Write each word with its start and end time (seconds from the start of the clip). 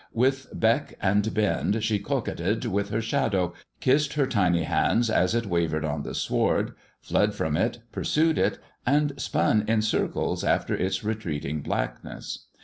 With 0.15 0.47
beck 0.51 0.95
and 0.99 1.31
bend 1.31 1.83
she 1.83 1.99
coquetted 1.99 2.65
with 2.65 2.89
her 2.89 3.01
shadow, 3.03 3.53
kissed 3.79 4.13
her 4.13 4.25
tiny 4.25 4.63
hands 4.63 5.11
as 5.11 5.35
it 5.35 5.45
wavered 5.45 5.85
on 5.85 6.01
the 6.01 6.15
sward, 6.15 6.71
fled 7.03 7.35
from 7.35 7.55
it, 7.55 7.81
pursued 7.91 8.39
it, 8.39 8.57
and 8.83 9.13
spun 9.21 9.63
in 9.67 9.83
circles 9.83 10.43
after 10.43 10.73
its 10.73 11.03
retreating 11.03 11.61
blackness. 11.61 12.47